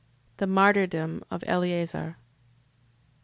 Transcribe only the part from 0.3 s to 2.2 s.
The martyrdom of Eleazar.